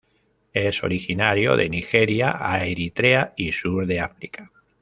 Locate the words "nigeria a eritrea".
1.69-3.35